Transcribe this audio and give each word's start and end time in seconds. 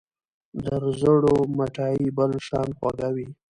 د 0.63 0.65
رځړو 0.83 1.35
مټايي 1.57 2.07
بل 2.17 2.31
شان 2.47 2.67
خوږه 2.77 3.09
وي 3.15 3.27